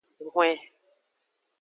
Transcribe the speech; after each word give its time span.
Hwen. 0.33 0.57